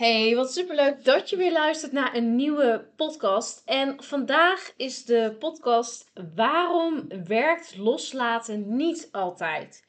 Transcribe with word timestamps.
Hey, 0.00 0.34
wat 0.34 0.52
superleuk 0.52 1.04
dat 1.04 1.30
je 1.30 1.36
weer 1.36 1.52
luistert 1.52 1.92
naar 1.92 2.16
een 2.16 2.36
nieuwe 2.36 2.88
podcast. 2.96 3.62
En 3.64 4.02
vandaag 4.02 4.72
is 4.76 5.04
de 5.04 5.36
podcast 5.38 6.10
Waarom 6.34 7.08
werkt 7.24 7.76
loslaten 7.76 8.76
niet 8.76 9.08
altijd? 9.12 9.84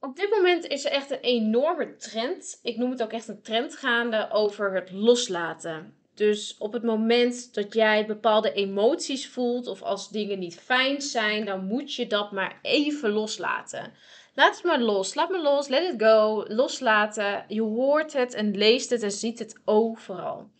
Op 0.00 0.16
dit 0.16 0.30
moment 0.30 0.66
is 0.66 0.84
er 0.84 0.90
echt 0.90 1.10
een 1.10 1.20
enorme 1.20 1.96
trend. 1.96 2.58
Ik 2.62 2.76
noem 2.76 2.90
het 2.90 3.02
ook 3.02 3.12
echt 3.12 3.28
een 3.28 3.42
trend 3.42 3.76
gaande 3.76 4.28
over 4.30 4.74
het 4.74 4.90
loslaten. 4.92 5.96
Dus 6.14 6.56
op 6.58 6.72
het 6.72 6.82
moment 6.82 7.54
dat 7.54 7.74
jij 7.74 8.06
bepaalde 8.06 8.52
emoties 8.52 9.28
voelt 9.28 9.66
of 9.66 9.82
als 9.82 10.10
dingen 10.10 10.38
niet 10.38 10.60
fijn 10.60 11.00
zijn, 11.00 11.44
dan 11.44 11.64
moet 11.64 11.94
je 11.94 12.06
dat 12.06 12.32
maar 12.32 12.58
even 12.62 13.10
loslaten. 13.10 13.92
Laat 14.34 14.54
het 14.54 14.64
maar 14.64 14.80
los. 14.80 15.14
Laat 15.14 15.30
maar 15.30 15.42
los. 15.42 15.68
Let 15.68 15.92
it 15.92 16.02
go. 16.02 16.44
Loslaten. 16.48 17.44
Je 17.48 17.62
hoort 17.62 18.12
het 18.12 18.34
en 18.34 18.56
leest 18.56 18.90
het 18.90 19.02
en 19.02 19.12
ziet 19.12 19.38
het 19.38 19.60
overal. 19.64 20.50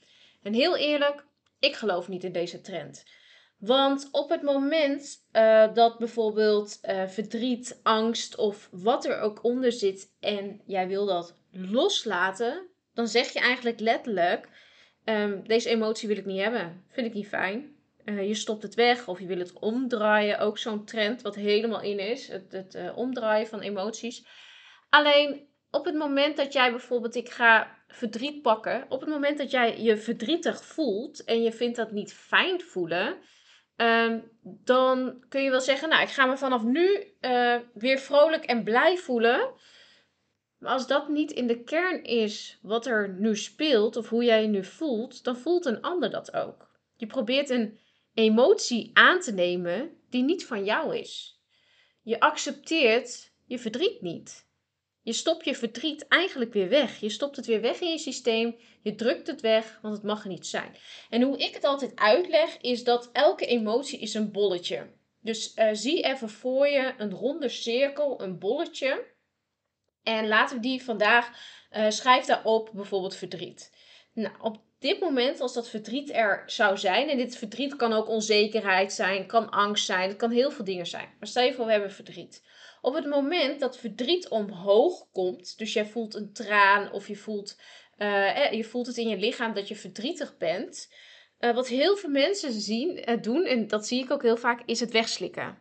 En 0.43 0.53
heel 0.53 0.77
eerlijk, 0.77 1.27
ik 1.59 1.75
geloof 1.75 2.09
niet 2.09 2.25
in 2.25 2.33
deze 2.33 2.61
trend. 2.61 3.05
Want 3.59 4.09
op 4.11 4.29
het 4.31 4.43
moment 4.43 5.27
uh, 5.33 5.75
dat 5.75 5.99
bijvoorbeeld 5.99 6.79
uh, 6.83 7.07
verdriet, 7.07 7.81
angst 7.83 8.37
of 8.37 8.69
wat 8.73 9.05
er 9.05 9.21
ook 9.21 9.45
onder 9.45 9.73
zit 9.73 10.13
en 10.21 10.61
jij 10.67 10.89
wil 10.89 11.07
dat 11.07 11.35
loslaten, 11.51 12.67
dan 12.95 13.09
zeg 13.09 13.33
je 13.33 13.41
eigenlijk 13.41 13.81
letterlijk: 13.81 14.49
um, 15.05 15.47
deze 15.47 15.69
emotie 15.69 16.09
wil 16.09 16.17
ik 16.17 16.25
niet 16.25 16.41
hebben, 16.41 16.85
vind 16.89 17.07
ik 17.07 17.15
niet 17.15 17.29
fijn. 17.29 17.74
Uh, 18.05 18.27
je 18.27 18.35
stopt 18.35 18.63
het 18.63 18.75
weg 18.75 19.09
of 19.09 19.21
je 19.21 19.27
wil 19.27 19.39
het 19.39 19.59
omdraaien. 19.59 20.39
Ook 20.39 20.59
zo'n 20.59 20.85
trend 20.85 21.23
wat 21.23 21.35
helemaal 21.35 21.83
in 21.83 21.99
is. 21.99 22.29
Het, 22.29 22.53
het 22.53 22.75
uh, 22.75 22.97
omdraaien 22.97 23.47
van 23.47 23.61
emoties. 23.61 24.27
Alleen 24.89 25.49
op 25.71 25.85
het 25.85 25.95
moment 25.95 26.37
dat 26.37 26.53
jij 26.53 26.71
bijvoorbeeld, 26.71 27.15
ik 27.15 27.29
ga 27.29 27.79
verdriet 27.89 28.43
pakken. 28.43 28.85
Op 28.89 29.01
het 29.01 29.09
moment 29.09 29.39
dat 29.39 29.51
jij 29.51 29.81
je 29.81 29.97
verdrietig 29.97 30.65
voelt 30.65 31.25
en 31.25 31.43
je 31.43 31.53
vindt 31.53 31.77
dat 31.77 31.93
niet 31.93 32.13
fijn 32.13 32.61
voelen. 32.61 33.17
Um, 33.77 34.31
dan 34.43 35.25
kun 35.29 35.43
je 35.43 35.51
wel 35.51 35.61
zeggen, 35.61 35.89
nou 35.89 36.03
ik 36.03 36.09
ga 36.09 36.27
me 36.27 36.37
vanaf 36.37 36.63
nu 36.63 37.15
uh, 37.21 37.57
weer 37.75 37.99
vrolijk 37.99 38.45
en 38.45 38.65
blij 38.65 38.97
voelen. 38.97 39.53
Maar 40.59 40.73
als 40.73 40.87
dat 40.87 41.09
niet 41.09 41.31
in 41.31 41.47
de 41.47 41.63
kern 41.63 42.05
is 42.05 42.59
wat 42.63 42.87
er 42.87 43.17
nu 43.19 43.37
speelt 43.37 43.97
of 43.97 44.09
hoe 44.09 44.25
jij 44.25 44.43
je 44.43 44.49
nu 44.49 44.65
voelt, 44.65 45.25
dan 45.25 45.37
voelt 45.37 45.67
een 45.67 45.81
ander 45.81 46.11
dat 46.11 46.35
ook. 46.35 46.71
Je 46.97 47.07
probeert 47.07 47.51
een 47.51 47.79
emotie 48.15 48.91
aan 48.93 49.21
te 49.21 49.33
nemen 49.33 49.97
die 50.11 50.23
niet 50.23 50.47
van 50.47 50.65
jou 50.65 50.97
is. 50.97 51.41
Je 52.03 52.21
accepteert 52.21 53.33
je 53.47 53.59
verdriet 53.59 54.01
niet. 54.01 54.47
Je 55.03 55.13
stopt 55.13 55.45
je 55.45 55.55
verdriet 55.55 56.09
eigenlijk 56.09 56.53
weer 56.53 56.69
weg. 56.69 57.01
Je 57.01 57.09
stopt 57.09 57.37
het 57.37 57.47
weer 57.47 57.61
weg 57.61 57.81
in 57.81 57.91
je 57.91 57.99
systeem. 57.99 58.57
Je 58.83 58.95
drukt 58.95 59.27
het 59.27 59.41
weg, 59.41 59.79
want 59.83 59.95
het 59.95 60.05
mag 60.05 60.23
er 60.23 60.29
niet 60.29 60.47
zijn. 60.47 60.77
En 61.11 61.23
hoe 61.23 61.39
ik 61.39 61.55
het 61.55 61.65
altijd 61.65 61.97
uitleg, 61.97 62.61
is 62.61 62.85
dat 62.85 63.11
elke 63.13 63.47
emotie 63.47 63.99
is 63.99 64.15
een 64.15 64.33
bolletje. 64.33 64.93
Dus 65.21 65.57
uh, 65.57 65.69
zie 65.73 66.03
even 66.03 66.29
voor 66.29 66.69
je 66.69 66.95
een 66.99 67.13
ronde 67.13 67.49
cirkel, 67.49 68.21
een 68.21 68.39
bolletje. 68.39 69.13
En 70.03 70.29
laten 70.29 70.57
we 70.57 70.63
die 70.63 70.83
vandaag, 70.83 71.31
uh, 71.73 71.91
schrijf 71.91 72.25
daarop 72.25 72.71
bijvoorbeeld 72.73 73.17
verdriet. 73.17 73.73
Nou, 74.13 74.35
op 74.41 74.63
dit 74.85 75.01
moment, 75.01 75.41
als 75.41 75.55
dat 75.55 75.69
verdriet 75.69 76.11
er 76.13 76.43
zou 76.47 76.79
zijn, 76.79 77.09
en 77.09 77.17
dit 77.17 77.37
verdriet 77.37 77.77
kan 77.77 77.93
ook 77.93 78.09
onzekerheid 78.09 78.93
zijn, 78.93 79.27
kan 79.27 79.51
angst 79.51 79.85
zijn, 79.85 80.09
het 80.09 80.19
kan 80.19 80.31
heel 80.31 80.51
veel 80.51 80.65
dingen 80.65 80.87
zijn. 80.87 81.09
Maar 81.19 81.29
stel 81.29 81.45
je 81.45 81.53
voor, 81.53 81.65
we 81.65 81.71
hebben 81.71 81.93
verdriet. 81.93 82.45
Op 82.81 82.95
het 82.95 83.07
moment 83.07 83.61
dat 83.61 83.79
verdriet 83.79 84.29
omhoog 84.29 85.07
komt, 85.13 85.59
dus 85.59 85.73
jij 85.73 85.87
voelt 85.87 86.15
een 86.15 86.33
traan 86.33 86.93
of 86.93 87.09
je 87.09 87.17
voelt, 87.17 87.61
uh, 87.99 88.53
je 88.53 88.65
voelt 88.65 88.87
het 88.87 88.97
in 88.97 89.09
je 89.09 89.17
lichaam 89.17 89.55
dat 89.55 89.69
je 89.69 89.77
verdrietig 89.77 90.37
bent. 90.37 90.93
Uh, 91.41 91.55
wat 91.55 91.69
heel 91.69 91.97
veel 91.97 92.11
mensen 92.11 92.53
zien, 92.53 93.11
uh, 93.11 93.23
doen, 93.23 93.45
en 93.45 93.67
dat 93.67 93.87
zie 93.87 94.03
ik 94.03 94.11
ook 94.11 94.23
heel 94.23 94.37
vaak, 94.37 94.63
is 94.67 94.81
het 94.81 94.91
wegslikken. 94.91 95.59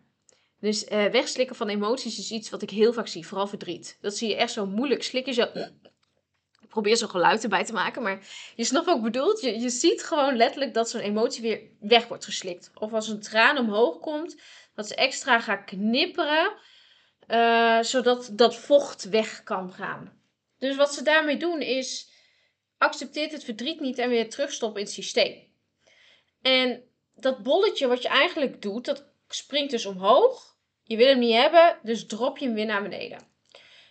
Dus 0.59 0.83
wegslikken 0.89 1.55
van 1.55 1.69
emoties 1.69 2.19
is 2.19 2.31
iets 2.31 2.49
wat 2.49 2.61
ik 2.61 2.69
heel 2.69 2.93
vaak 2.93 3.07
zie, 3.07 3.27
vooral 3.27 3.47
verdriet. 3.47 3.97
Dat 4.01 4.17
zie 4.17 4.29
je 4.29 4.35
echt 4.35 4.51
zo 4.51 4.65
moeilijk 4.65 5.03
slikken. 5.03 5.33
Zo 5.33 5.47
probeer 6.73 6.97
zo'n 6.97 7.09
geluid 7.09 7.43
erbij 7.43 7.63
te 7.63 7.73
maken. 7.73 8.01
Maar 8.01 8.27
je 8.55 8.63
snapt 8.63 8.87
ook 8.87 9.01
bedoeld. 9.01 9.41
Je, 9.41 9.59
je 9.59 9.69
ziet 9.69 10.03
gewoon 10.03 10.35
letterlijk 10.35 10.73
dat 10.73 10.89
zo'n 10.89 11.01
emotie 11.01 11.41
weer 11.41 11.61
weg 11.79 12.07
wordt 12.07 12.25
geslikt. 12.25 12.71
Of 12.75 12.93
als 12.93 13.07
een 13.07 13.21
traan 13.21 13.57
omhoog 13.57 13.99
komt, 13.99 14.41
dat 14.75 14.87
ze 14.87 14.95
extra 14.95 15.39
gaat 15.39 15.65
knipperen. 15.65 16.53
Uh, 17.27 17.81
zodat 17.81 18.29
dat 18.31 18.55
vocht 18.55 19.09
weg 19.09 19.43
kan 19.43 19.73
gaan. 19.73 20.21
Dus 20.57 20.75
wat 20.75 20.93
ze 20.93 21.03
daarmee 21.03 21.37
doen 21.37 21.61
is. 21.61 22.11
Accepteert 22.77 23.31
het 23.31 23.43
verdriet 23.43 23.79
niet 23.79 23.97
en 23.97 24.09
weer 24.09 24.29
terugstoppen 24.29 24.79
in 24.79 24.85
het 24.85 24.95
systeem. 24.95 25.47
En 26.41 26.83
dat 27.15 27.43
bolletje 27.43 27.87
wat 27.87 28.01
je 28.01 28.07
eigenlijk 28.07 28.61
doet, 28.61 28.85
dat 28.85 29.05
springt 29.27 29.71
dus 29.71 29.85
omhoog. 29.85 30.55
Je 30.83 30.97
wil 30.97 31.07
hem 31.07 31.19
niet 31.19 31.35
hebben, 31.35 31.79
dus 31.83 32.05
drop 32.05 32.37
je 32.37 32.45
hem 32.45 32.53
weer 32.53 32.65
naar 32.65 32.81
beneden. 32.81 33.32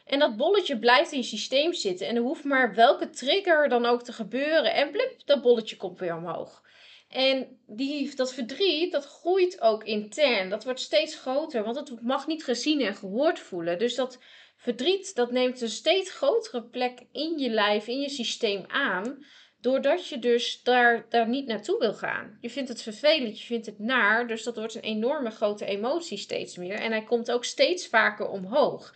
En 0.06 0.18
dat 0.18 0.36
bolletje 0.36 0.78
blijft 0.78 1.12
in 1.12 1.18
je 1.18 1.24
systeem 1.24 1.72
zitten. 1.72 2.06
En 2.06 2.16
er 2.16 2.22
hoeft 2.22 2.44
maar 2.44 2.74
welke 2.74 3.10
trigger 3.10 3.68
dan 3.68 3.86
ook 3.86 4.02
te 4.02 4.12
gebeuren. 4.12 4.74
En 4.74 4.90
blip, 4.90 5.14
dat 5.24 5.42
bolletje 5.42 5.76
komt 5.76 5.98
weer 5.98 6.16
omhoog. 6.16 6.62
En 7.08 7.60
die, 7.66 8.14
dat 8.14 8.34
verdriet, 8.34 8.92
dat 8.92 9.04
groeit 9.04 9.60
ook 9.60 9.84
intern. 9.84 10.48
Dat 10.48 10.64
wordt 10.64 10.80
steeds 10.80 11.16
groter, 11.16 11.64
want 11.64 11.76
het 11.76 12.02
mag 12.02 12.26
niet 12.26 12.44
gezien 12.44 12.80
en 12.80 12.94
gehoord 12.94 13.38
voelen. 13.38 13.78
Dus 13.78 13.94
dat 13.94 14.18
verdriet, 14.56 15.14
dat 15.14 15.30
neemt 15.30 15.60
een 15.60 15.68
steeds 15.68 16.10
grotere 16.10 16.62
plek 16.62 17.00
in 17.12 17.38
je 17.38 17.50
lijf, 17.50 17.86
in 17.86 18.00
je 18.00 18.08
systeem 18.08 18.64
aan. 18.68 19.24
Doordat 19.60 20.08
je 20.08 20.18
dus 20.18 20.62
daar, 20.62 21.06
daar 21.08 21.28
niet 21.28 21.46
naartoe 21.46 21.78
wil 21.78 21.94
gaan. 21.94 22.38
Je 22.40 22.50
vindt 22.50 22.68
het 22.68 22.82
vervelend, 22.82 23.40
je 23.40 23.46
vindt 23.46 23.66
het 23.66 23.78
naar. 23.78 24.26
Dus 24.26 24.42
dat 24.42 24.56
wordt 24.56 24.74
een 24.74 24.80
enorme 24.80 25.30
grote 25.30 25.64
emotie 25.64 26.18
steeds 26.18 26.56
meer. 26.56 26.74
En 26.74 26.90
hij 26.90 27.04
komt 27.04 27.30
ook 27.30 27.44
steeds 27.44 27.86
vaker 27.86 28.28
omhoog. 28.28 28.94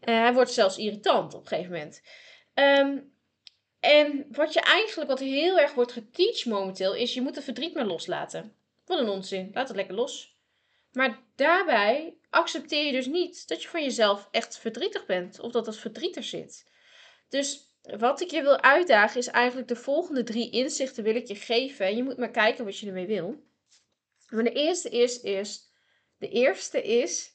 Uh, 0.00 0.20
hij 0.20 0.34
wordt 0.34 0.52
zelfs 0.52 0.78
irritant 0.78 1.34
op 1.34 1.40
een 1.40 1.46
gegeven 1.46 1.72
moment. 1.72 2.02
Um, 2.54 3.16
en 3.80 4.26
wat 4.30 4.52
je 4.52 4.60
eigenlijk, 4.60 5.10
wat 5.10 5.18
heel 5.18 5.58
erg 5.58 5.74
wordt 5.74 5.92
geteacht 5.92 6.46
momenteel, 6.46 6.94
is 6.94 7.14
je 7.14 7.20
moet 7.20 7.34
het 7.34 7.44
verdriet 7.44 7.74
maar 7.74 7.86
loslaten. 7.86 8.54
Wat 8.84 8.98
een 8.98 9.08
onzin. 9.08 9.50
Laat 9.52 9.68
het 9.68 9.76
lekker 9.76 9.94
los. 9.94 10.36
Maar 10.92 11.22
daarbij 11.34 12.16
accepteer 12.30 12.84
je 12.84 12.92
dus 12.92 13.06
niet 13.06 13.48
dat 13.48 13.62
je 13.62 13.68
van 13.68 13.82
jezelf 13.82 14.28
echt 14.30 14.58
verdrietig 14.58 15.06
bent. 15.06 15.40
Of 15.40 15.52
dat 15.52 15.64
dat 15.64 15.76
verdriet 15.76 16.16
er 16.16 16.22
zit. 16.22 16.70
Dus 17.28 17.68
wat 17.82 18.20
ik 18.20 18.30
je 18.30 18.42
wil 18.42 18.60
uitdagen 18.60 19.18
is 19.18 19.26
eigenlijk 19.26 19.68
de 19.68 19.76
volgende 19.76 20.22
drie 20.22 20.50
inzichten 20.50 21.04
wil 21.04 21.14
ik 21.14 21.26
je 21.26 21.34
geven. 21.34 21.86
En 21.86 21.96
je 21.96 22.02
moet 22.02 22.18
maar 22.18 22.30
kijken 22.30 22.64
wat 22.64 22.78
je 22.78 22.86
ermee 22.86 23.06
wil. 23.06 23.42
Maar 24.28 24.44
de 24.44 24.52
eerste 24.52 24.88
is, 24.88 25.20
is 25.20 25.72
de 26.18 26.28
eerste 26.28 26.82
is, 26.82 27.32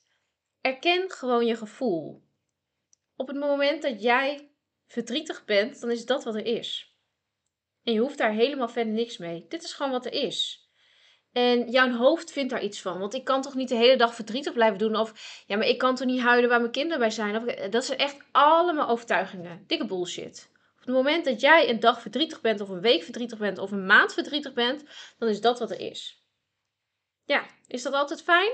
erken 0.62 1.12
gewoon 1.12 1.46
je 1.46 1.56
gevoel 1.56 2.23
op 3.16 3.28
het 3.28 3.38
moment 3.38 3.82
dat 3.82 4.02
jij 4.02 4.52
verdrietig 4.88 5.46
bent, 5.46 5.80
dan 5.80 5.92
is 5.92 6.06
dat 6.06 6.24
wat 6.24 6.36
er 6.36 6.46
is. 6.46 6.98
En 7.84 7.94
je 7.94 8.00
hoeft 8.00 8.18
daar 8.18 8.32
helemaal 8.32 8.70
verder 8.70 8.94
niks 8.94 9.18
mee. 9.18 9.46
Dit 9.48 9.64
is 9.64 9.74
gewoon 9.74 9.92
wat 9.92 10.06
er 10.06 10.14
is. 10.14 10.64
En 11.32 11.72
jouw 11.72 11.92
hoofd 11.92 12.32
vindt 12.32 12.50
daar 12.50 12.64
iets 12.64 12.82
van. 12.82 13.00
Want 13.00 13.14
ik 13.14 13.24
kan 13.24 13.42
toch 13.42 13.56
niet 13.56 13.70
de 13.70 13.76
hele 13.76 13.98
dag 13.98 14.16
verdrietig 14.16 14.54
blijven 14.54 14.78
doen. 14.78 14.96
Of 14.96 15.44
ja, 15.48 15.58
maar 15.58 15.68
ik 15.68 15.78
kan 15.78 15.96
toch 15.96 16.08
niet 16.08 16.22
huilen 16.22 16.50
waar 16.50 16.60
mijn 16.60 16.72
kinderen 16.72 17.00
bij 17.00 17.10
zijn. 17.10 17.36
Of, 17.36 17.56
dat 17.70 17.86
zijn 17.86 18.00
echt 18.00 18.18
allemaal 18.32 18.88
overtuigingen. 18.88 19.64
Dikke 19.68 19.86
bullshit. 19.86 20.52
Op 20.80 20.86
het 20.86 20.96
moment 20.96 21.26
dat 21.26 21.42
jij 21.42 21.70
een 21.70 21.80
dag 21.80 22.02
verdrietig 22.02 22.42
bent, 22.42 22.62
of 22.62 22.70
een 22.70 22.82
week 22.82 23.04
verdrietig 23.04 23.38
bent, 23.38 23.58
of 23.58 23.72
een 23.72 23.86
maand 23.86 24.14
verdrietig 24.14 24.54
bent, 24.54 24.84
dan 25.18 25.30
is 25.30 25.42
dat 25.42 25.60
wat 25.60 25.72
er 25.72 25.80
is. 25.80 26.26
Ja, 27.26 27.46
is 27.68 27.84
dat 27.84 27.94
altijd 27.94 28.24
fijn? 28.24 28.52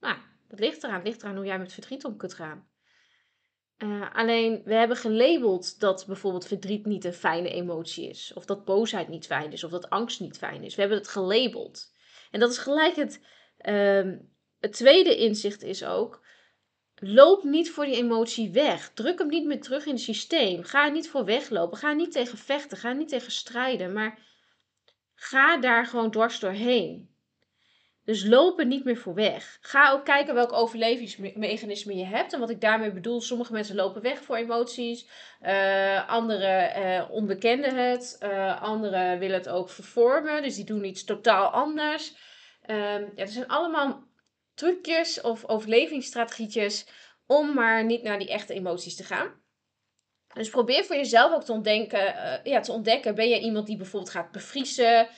Nou, 0.00 0.16
dat 0.48 0.58
ligt 0.58 0.84
eraan. 0.84 1.02
Ligt 1.02 1.22
eraan 1.22 1.36
hoe 1.36 1.44
jij 1.44 1.58
met 1.58 1.72
verdriet 1.72 2.04
om 2.04 2.16
kunt 2.16 2.34
gaan. 2.34 2.69
Uh, 3.82 4.14
alleen 4.14 4.62
we 4.64 4.74
hebben 4.74 4.96
gelabeld 4.96 5.80
dat 5.80 6.04
bijvoorbeeld 6.06 6.46
verdriet 6.46 6.86
niet 6.86 7.04
een 7.04 7.12
fijne 7.12 7.50
emotie 7.50 8.08
is. 8.08 8.32
Of 8.34 8.44
dat 8.44 8.64
boosheid 8.64 9.08
niet 9.08 9.26
fijn 9.26 9.52
is. 9.52 9.64
Of 9.64 9.70
dat 9.70 9.90
angst 9.90 10.20
niet 10.20 10.38
fijn 10.38 10.64
is. 10.64 10.74
We 10.74 10.80
hebben 10.80 10.98
het 10.98 11.08
gelabeld. 11.08 11.92
En 12.30 12.40
dat 12.40 12.50
is 12.50 12.58
gelijk 12.58 12.96
het. 12.96 13.20
Uh, 13.62 14.12
het 14.58 14.72
tweede 14.72 15.16
inzicht 15.16 15.62
is 15.62 15.84
ook. 15.84 16.26
Loop 16.94 17.44
niet 17.44 17.70
voor 17.70 17.84
die 17.84 17.96
emotie 17.96 18.50
weg. 18.50 18.90
Druk 18.90 19.18
hem 19.18 19.28
niet 19.28 19.46
meer 19.46 19.60
terug 19.60 19.86
in 19.86 19.92
het 19.92 20.02
systeem. 20.02 20.62
Ga 20.62 20.84
er 20.84 20.92
niet 20.92 21.10
voor 21.10 21.24
weglopen. 21.24 21.78
Ga 21.78 21.92
niet 21.92 22.12
tegen 22.12 22.38
vechten. 22.38 22.78
Ga 22.78 22.92
niet 22.92 23.08
tegen 23.08 23.32
strijden. 23.32 23.92
Maar 23.92 24.18
ga 25.14 25.58
daar 25.58 25.86
gewoon 25.86 26.10
dwars 26.10 26.40
doorheen. 26.40 27.09
Dus 28.10 28.24
loop 28.24 28.58
er 28.58 28.66
niet 28.66 28.84
meer 28.84 28.96
voor 28.96 29.14
weg. 29.14 29.58
Ga 29.60 29.92
ook 29.92 30.04
kijken 30.04 30.34
welke 30.34 30.54
overlevingsmechanismen 30.54 31.96
je 31.96 32.04
hebt. 32.04 32.32
En 32.32 32.40
wat 32.40 32.50
ik 32.50 32.60
daarmee 32.60 32.92
bedoel, 32.92 33.20
sommige 33.20 33.52
mensen 33.52 33.74
lopen 33.74 34.02
weg 34.02 34.22
voor 34.22 34.36
emoties. 34.36 35.06
Uh, 35.42 36.08
anderen 36.08 36.82
uh, 36.82 37.10
onbekenden 37.10 37.90
het. 37.90 38.16
Uh, 38.22 38.62
anderen 38.62 39.18
willen 39.18 39.36
het 39.36 39.48
ook 39.48 39.70
vervormen. 39.70 40.42
Dus 40.42 40.54
die 40.54 40.64
doen 40.64 40.84
iets 40.84 41.04
totaal 41.04 41.48
anders. 41.48 42.14
Um, 42.66 42.76
ja, 42.76 43.10
er 43.14 43.28
zijn 43.28 43.48
allemaal 43.48 44.04
trucjes 44.54 45.20
of 45.20 45.48
overlevingsstrategietjes 45.48 46.86
om 47.26 47.54
maar 47.54 47.84
niet 47.84 48.02
naar 48.02 48.18
die 48.18 48.30
echte 48.30 48.54
emoties 48.54 48.96
te 48.96 49.04
gaan. 49.04 49.40
Dus 50.34 50.50
probeer 50.50 50.84
voor 50.84 50.96
jezelf 50.96 51.32
ook 51.32 51.44
te 51.44 51.52
ontdekken, 51.52 52.40
ja, 52.42 52.60
te 52.60 52.72
ontdekken. 52.72 53.14
Ben 53.14 53.28
je 53.28 53.40
iemand 53.40 53.66
die 53.66 53.76
bijvoorbeeld 53.76 54.12
gaat 54.12 54.30
bevriezen? 54.30 55.08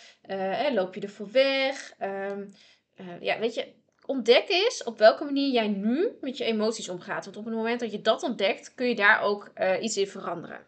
loop 0.73 0.95
je 0.95 1.01
er 1.01 1.11
voor 1.11 1.31
weg? 1.31 1.95
Um, 2.01 2.55
uh, 3.01 3.21
ja, 3.21 3.39
weet 3.39 3.55
je, 3.55 3.73
ontdek 4.07 4.49
eens 4.49 4.85
op 4.85 4.99
welke 4.99 5.25
manier 5.25 5.53
jij 5.53 5.69
nu 5.69 6.17
met 6.21 6.37
je 6.37 6.45
emoties 6.45 6.89
omgaat. 6.89 7.25
Want 7.25 7.37
op 7.37 7.45
het 7.45 7.55
moment 7.55 7.81
dat 7.81 7.93
je 7.93 8.01
dat 8.01 8.23
ontdekt, 8.23 8.75
kun 8.75 8.89
je 8.89 8.95
daar 8.95 9.21
ook 9.21 9.51
uh, 9.55 9.83
iets 9.83 9.97
in 9.97 10.07
veranderen. 10.07 10.67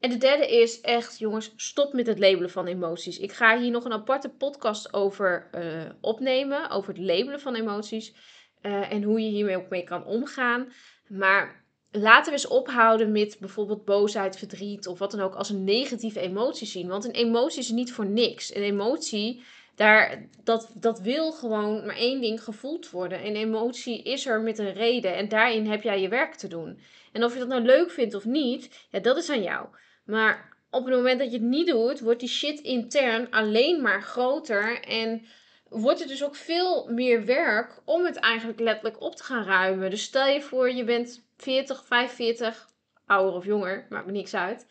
En 0.00 0.10
de 0.10 0.16
derde 0.16 0.60
is 0.60 0.80
echt, 0.80 1.18
jongens, 1.18 1.52
stop 1.56 1.92
met 1.92 2.06
het 2.06 2.18
labelen 2.18 2.50
van 2.50 2.66
emoties. 2.66 3.18
Ik 3.18 3.32
ga 3.32 3.58
hier 3.58 3.70
nog 3.70 3.84
een 3.84 3.92
aparte 3.92 4.28
podcast 4.28 4.92
over 4.92 5.48
uh, 5.54 5.90
opnemen, 6.00 6.70
over 6.70 6.88
het 6.88 7.02
labelen 7.02 7.40
van 7.40 7.54
emoties. 7.54 8.14
en 8.60 9.02
hoe 9.02 9.20
je 9.20 9.30
hiermee 9.30 9.56
ook 9.56 9.68
mee 9.68 9.84
kan 9.84 10.06
omgaan. 10.06 10.72
Maar 11.08 11.64
laten 11.90 12.32
we 12.32 12.38
eens 12.38 12.46
ophouden 12.46 13.12
met 13.12 13.36
bijvoorbeeld 13.40 13.84
boosheid, 13.84 14.38
verdriet 14.38 14.86
of 14.86 14.98
wat 14.98 15.10
dan 15.10 15.20
ook 15.20 15.34
als 15.34 15.50
een 15.50 15.64
negatieve 15.64 16.20
emotie 16.20 16.66
zien. 16.66 16.88
Want 16.88 17.04
een 17.04 17.10
emotie 17.10 17.58
is 17.58 17.70
niet 17.70 17.92
voor 17.92 18.06
niks. 18.06 18.54
Een 18.54 18.62
emotie 18.62 19.42
daar, 19.74 20.26
dat, 20.44 20.70
dat 20.74 21.00
wil 21.00 21.32
gewoon 21.32 21.86
maar 21.86 21.96
één 21.96 22.20
ding 22.20 22.42
gevoeld 22.42 22.90
worden. 22.90 23.22
En 23.22 23.36
emotie 23.36 24.02
is 24.02 24.26
er 24.26 24.40
met 24.40 24.58
een 24.58 24.72
reden. 24.72 25.14
En 25.14 25.28
daarin 25.28 25.66
heb 25.66 25.82
jij 25.82 26.00
je 26.00 26.08
werk 26.08 26.34
te 26.34 26.48
doen. 26.48 26.80
En 27.12 27.24
of 27.24 27.32
je 27.32 27.38
dat 27.38 27.48
nou 27.48 27.62
leuk 27.62 27.90
vindt 27.90 28.14
of 28.14 28.24
niet, 28.24 28.86
ja, 28.90 28.98
dat 28.98 29.16
is 29.16 29.30
aan 29.30 29.42
jou. 29.42 29.66
Maar 30.04 30.56
op 30.70 30.84
het 30.84 30.94
moment 30.94 31.18
dat 31.18 31.30
je 31.30 31.38
het 31.38 31.46
niet 31.46 31.66
doet, 31.66 32.00
wordt 32.00 32.20
die 32.20 32.28
shit 32.28 32.60
intern 32.60 33.30
alleen 33.30 33.82
maar 33.82 34.02
groter. 34.02 34.80
En 34.80 35.26
wordt 35.68 35.98
het 35.98 36.08
dus 36.08 36.24
ook 36.24 36.36
veel 36.36 36.88
meer 36.90 37.24
werk 37.24 37.80
om 37.84 38.04
het 38.04 38.16
eigenlijk 38.16 38.60
letterlijk 38.60 39.00
op 39.00 39.16
te 39.16 39.24
gaan 39.24 39.44
ruimen. 39.44 39.90
Dus 39.90 40.02
stel 40.02 40.26
je 40.26 40.42
voor, 40.42 40.70
je 40.70 40.84
bent 40.84 41.26
40, 41.36 41.84
45, 41.84 42.68
ouder 43.06 43.34
of 43.34 43.44
jonger, 43.44 43.86
maakt 43.88 44.06
me 44.06 44.12
niks 44.12 44.34
uit. 44.34 44.66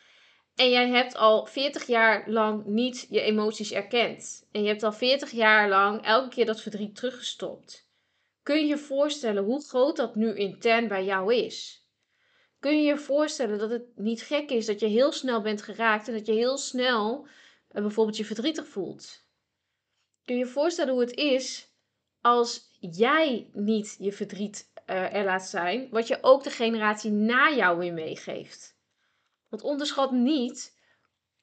En 0.55 0.69
jij 0.69 0.89
hebt 0.89 1.15
al 1.15 1.45
40 1.45 1.87
jaar 1.87 2.29
lang 2.29 2.65
niet 2.65 3.07
je 3.09 3.21
emoties 3.21 3.71
erkend. 3.71 4.47
En 4.51 4.61
je 4.61 4.67
hebt 4.67 4.83
al 4.83 4.93
40 4.93 5.31
jaar 5.31 5.69
lang 5.69 6.05
elke 6.05 6.29
keer 6.29 6.45
dat 6.45 6.61
verdriet 6.61 6.95
teruggestopt. 6.95 7.91
Kun 8.43 8.59
je 8.59 8.65
je 8.65 8.77
voorstellen 8.77 9.43
hoe 9.43 9.63
groot 9.63 9.95
dat 9.95 10.15
nu 10.15 10.35
intern 10.35 10.87
bij 10.87 11.05
jou 11.05 11.35
is? 11.35 11.87
Kun 12.59 12.77
je 12.77 12.83
je 12.83 12.97
voorstellen 12.97 13.57
dat 13.57 13.69
het 13.69 13.85
niet 13.95 14.21
gek 14.21 14.49
is 14.49 14.65
dat 14.65 14.79
je 14.79 14.85
heel 14.85 15.11
snel 15.11 15.41
bent 15.41 15.61
geraakt 15.61 16.07
en 16.07 16.13
dat 16.13 16.25
je 16.25 16.33
heel 16.33 16.57
snel 16.57 17.27
uh, 17.71 17.81
bijvoorbeeld 17.81 18.17
je 18.17 18.25
verdrietig 18.25 18.67
voelt? 18.67 19.25
Kun 20.25 20.37
je 20.37 20.45
voorstellen 20.45 20.93
hoe 20.93 21.01
het 21.01 21.15
is 21.15 21.67
als 22.21 22.69
jij 22.79 23.49
niet 23.53 23.95
je 23.99 24.11
verdriet 24.11 24.71
uh, 24.89 25.13
er 25.13 25.25
laat 25.25 25.45
zijn, 25.45 25.89
wat 25.89 26.07
je 26.07 26.17
ook 26.21 26.43
de 26.43 26.49
generatie 26.49 27.11
na 27.11 27.53
jou 27.55 27.77
weer 27.77 27.93
meegeeft? 27.93 28.72
Want 29.53 29.65
onderschat 29.65 30.11
niet 30.11 30.79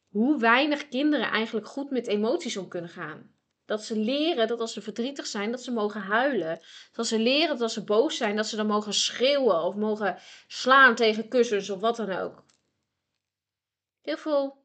hoe 0.08 0.38
weinig 0.38 0.88
kinderen 0.88 1.30
eigenlijk 1.30 1.66
goed 1.66 1.90
met 1.90 2.06
emoties 2.06 2.56
om 2.56 2.68
kunnen 2.68 2.90
gaan. 2.90 3.34
Dat 3.64 3.84
ze 3.84 3.96
leren 3.96 4.48
dat 4.48 4.60
als 4.60 4.72
ze 4.72 4.82
verdrietig 4.82 5.26
zijn, 5.26 5.50
dat 5.50 5.62
ze 5.62 5.70
mogen 5.70 6.00
huilen. 6.00 6.60
Dat 6.92 7.06
ze 7.06 7.18
leren 7.18 7.48
dat 7.48 7.60
als 7.60 7.72
ze 7.72 7.84
boos 7.84 8.16
zijn, 8.16 8.36
dat 8.36 8.46
ze 8.46 8.56
dan 8.56 8.66
mogen 8.66 8.94
schreeuwen 8.94 9.62
of 9.62 9.74
mogen 9.74 10.18
slaan 10.46 10.94
tegen 10.94 11.28
kussens 11.28 11.70
of 11.70 11.80
wat 11.80 11.96
dan 11.96 12.10
ook. 12.10 12.44
Heel 14.00 14.18
veel 14.18 14.64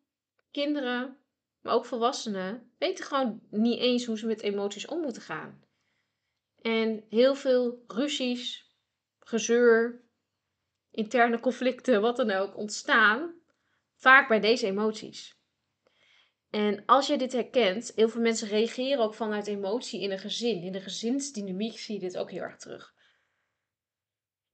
kinderen, 0.51 1.17
maar 1.61 1.73
ook 1.73 1.85
volwassenen, 1.85 2.71
weten 2.77 3.05
gewoon 3.05 3.41
niet 3.49 3.79
eens 3.79 4.05
hoe 4.05 4.17
ze 4.17 4.25
met 4.25 4.41
emoties 4.41 4.87
om 4.87 5.01
moeten 5.01 5.21
gaan. 5.21 5.63
En 6.61 7.05
heel 7.09 7.35
veel 7.35 7.83
ruzies, 7.87 8.71
gezeur, 9.19 10.04
interne 10.95 11.39
conflicten, 11.39 12.01
wat 12.01 12.17
dan 12.17 12.31
ook, 12.31 12.57
ontstaan 12.57 13.33
vaak 13.95 14.27
bij 14.27 14.39
deze 14.39 14.65
emoties. 14.65 15.35
En 16.49 16.83
als 16.85 17.07
je 17.07 17.17
dit 17.17 17.33
herkent, 17.33 17.91
heel 17.95 18.09
veel 18.09 18.21
mensen 18.21 18.47
reageren 18.47 19.03
ook 19.03 19.13
vanuit 19.13 19.47
emotie 19.47 20.01
in 20.01 20.11
een 20.11 20.19
gezin. 20.19 20.61
In 20.61 20.71
de 20.71 20.81
gezinsdynamiek 20.81 21.77
zie 21.77 21.93
je 21.95 22.01
dit 22.01 22.17
ook 22.17 22.31
heel 22.31 22.41
erg 22.41 22.57
terug. 22.57 22.93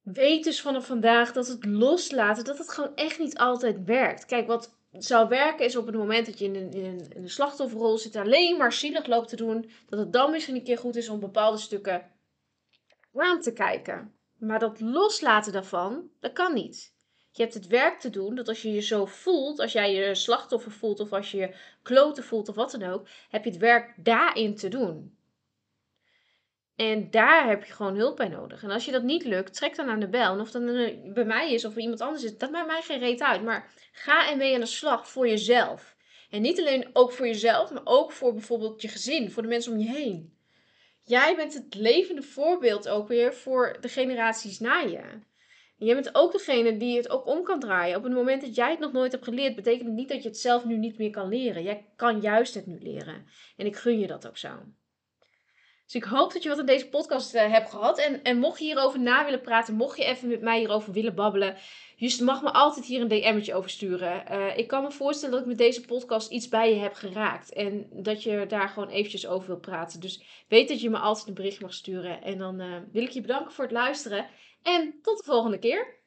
Weet 0.02 0.44
dus 0.44 0.62
vanaf 0.62 0.86
vandaag 0.86 1.32
dat 1.32 1.48
het 1.48 1.66
loslaten, 1.66 2.44
dat 2.44 2.58
het 2.58 2.70
gewoon 2.70 2.96
echt 2.96 3.20
niet 3.20 3.38
altijd 3.38 3.84
werkt. 3.84 4.26
Kijk, 4.26 4.48
wat 4.48 4.78
zou 4.92 5.28
werken 5.28 5.66
is 5.66 5.76
op 5.76 5.86
het 5.86 5.96
moment 5.96 6.26
dat 6.26 6.40
je 6.40 6.46
in 6.46 6.56
een, 6.56 6.72
in 6.72 6.86
een, 6.86 7.12
in 7.12 7.22
een 7.22 7.30
slachtofferrol 7.30 7.98
zit, 7.98 8.16
alleen 8.16 8.58
maar 8.58 8.74
zielig 8.74 9.08
loopt 9.08 9.30
te 9.30 9.36
doen, 9.36 9.72
dat 9.90 10.00
het 10.00 10.14
dan 10.14 10.32
misschien 10.32 10.56
een 10.56 10.64
keer 10.64 10.78
goed 10.78 10.96
is 10.96 11.10
om 11.10 11.20
bepaalde 11.20 11.58
stukken 11.58 12.12
aan 13.14 13.42
te 13.42 13.54
kijken. 13.54 14.21
Maar 14.42 14.60
dat 14.60 14.80
loslaten 14.80 15.54
daarvan, 15.54 16.10
dat 16.20 16.34
kan 16.34 16.54
niet. 16.54 16.94
Je 17.32 17.42
hebt 17.42 17.54
het 17.54 17.68
werk 17.68 18.00
te 18.00 18.10
doen 18.10 18.36
dat 18.36 18.48
als 18.48 18.62
je 18.62 18.72
je 18.72 18.82
zo 18.82 19.06
voelt, 19.06 19.60
als 19.60 19.72
jij 19.72 19.94
je 19.94 20.16
slachtoffer 20.16 20.72
voelt 20.72 21.00
of 21.00 21.14
als 21.14 21.32
je 21.32 21.38
je 21.38 21.56
kloten 21.82 22.24
voelt 22.24 22.50
of 22.50 22.56
wat 22.56 22.72
dan 22.72 22.84
ook, 22.84 23.08
heb 23.30 23.44
je 23.44 23.50
het 23.50 23.60
werk 23.60 23.94
daarin 23.98 24.56
te 24.56 24.68
doen. 24.68 25.18
En 26.76 27.12
daar 27.12 27.48
heb 27.48 27.64
je 27.66 27.74
gewoon 27.74 27.96
hulp 27.96 28.16
bij 28.16 28.28
nodig. 28.28 28.64
En 28.64 28.70
als 28.70 28.86
je 28.86 28.92
dat 28.92 29.04
niet 29.04 29.26
lukt, 29.26 29.54
trek 29.54 29.76
dan 29.76 29.90
aan 29.90 30.00
de 30.00 30.10
bel. 30.10 30.34
En 30.34 30.40
of 30.40 30.52
dat 30.52 30.64
bij 31.14 31.26
mij 31.26 31.54
is 31.54 31.66
of 31.66 31.74
bij 31.74 31.84
iemand 31.84 32.02
anders 32.02 32.24
is, 32.24 32.38
dat 32.38 32.52
maakt 32.52 32.68
mij 32.68 32.82
geen 32.82 33.00
reet 33.00 33.22
uit. 33.22 33.44
Maar 33.44 33.72
ga 33.92 34.30
ermee 34.30 34.54
aan 34.54 34.60
de 34.60 34.66
slag 34.66 35.10
voor 35.10 35.28
jezelf. 35.28 35.96
En 36.30 36.42
niet 36.42 36.60
alleen 36.60 36.90
ook 36.94 37.12
voor 37.12 37.28
jezelf, 37.28 37.72
maar 37.72 37.82
ook 37.84 38.12
voor 38.12 38.34
bijvoorbeeld 38.34 38.82
je 38.82 38.88
gezin, 38.88 39.32
voor 39.32 39.42
de 39.42 39.48
mensen 39.48 39.72
om 39.72 39.80
je 39.80 39.90
heen. 39.90 40.40
Jij 41.12 41.36
bent 41.36 41.54
het 41.54 41.76
levende 41.76 42.22
voorbeeld 42.22 42.90
ook 42.90 43.08
weer 43.08 43.34
voor 43.34 43.78
de 43.82 43.88
generaties 43.88 44.60
na 44.60 44.80
je. 44.80 45.20
Jij 45.78 45.94
bent 45.94 46.16
ook 46.16 46.32
degene 46.32 46.78
die 46.78 46.98
het 46.98 47.10
ook 47.10 47.26
om 47.26 47.44
kan 47.44 47.60
draaien. 47.60 47.98
Op 47.98 48.04
het 48.04 48.14
moment 48.14 48.42
dat 48.42 48.56
jij 48.56 48.70
het 48.70 48.80
nog 48.80 48.92
nooit 48.92 49.12
hebt 49.12 49.24
geleerd, 49.24 49.56
betekent 49.56 49.88
het 49.88 49.96
niet 49.96 50.10
dat 50.10 50.24
je 50.24 50.30
het 50.30 50.38
zelf 50.38 50.66
nu 50.66 50.78
niet 50.78 50.98
meer 50.98 51.10
kan 51.10 51.28
leren. 51.28 51.64
Jij 51.64 51.86
kan 51.96 52.20
juist 52.20 52.54
het 52.54 52.66
nu 52.66 52.80
leren. 52.80 53.26
En 53.58 53.66
ik 53.66 53.76
gun 53.76 54.00
je 54.00 54.08
dat 54.08 54.28
ook 54.28 54.38
zo. 54.38 54.50
Dus 55.92 56.02
ik 56.02 56.10
hoop 56.10 56.34
dat 56.34 56.44
je 56.44 56.50
wat 56.50 56.60
in 56.60 56.66
deze 56.66 56.90
podcast 56.90 57.36
uh, 57.36 57.52
hebt 57.52 57.70
gehad. 57.70 58.00
En, 58.00 58.24
en 58.24 58.38
mocht 58.38 58.60
je 58.60 58.66
hierover 58.66 59.00
na 59.00 59.24
willen 59.24 59.42
praten, 59.42 59.74
mocht 59.74 59.98
je 59.98 60.04
even 60.04 60.28
met 60.28 60.42
mij 60.42 60.60
hierover 60.60 60.94
willen 60.94 61.16
babbelen, 61.16 61.58
je 61.96 62.24
mag 62.24 62.42
me 62.42 62.52
altijd 62.52 62.86
hier 62.86 63.02
een 63.02 63.08
DM'tje 63.08 63.54
over 63.54 63.70
sturen. 63.70 64.24
Uh, 64.32 64.58
ik 64.58 64.68
kan 64.68 64.84
me 64.84 64.92
voorstellen 64.92 65.34
dat 65.34 65.42
ik 65.42 65.48
met 65.48 65.58
deze 65.58 65.82
podcast 65.82 66.32
iets 66.32 66.48
bij 66.48 66.74
je 66.74 66.80
heb 66.80 66.94
geraakt. 66.94 67.54
En 67.54 67.88
dat 67.92 68.24
je 68.24 68.46
daar 68.48 68.70
gewoon 68.70 68.90
eventjes 68.90 69.28
over 69.28 69.48
wil 69.48 69.60
praten. 69.60 70.00
Dus 70.00 70.22
weet 70.48 70.68
dat 70.68 70.82
je 70.82 70.90
me 70.90 70.98
altijd 70.98 71.28
een 71.28 71.34
bericht 71.34 71.62
mag 71.62 71.74
sturen. 71.74 72.24
En 72.24 72.38
dan 72.38 72.62
uh, 72.62 72.76
wil 72.92 73.04
ik 73.04 73.10
je 73.10 73.22
bedanken 73.22 73.52
voor 73.52 73.64
het 73.64 73.74
luisteren. 73.74 74.28
En 74.62 74.94
tot 75.02 75.18
de 75.18 75.24
volgende 75.24 75.60
keer. 75.60 76.00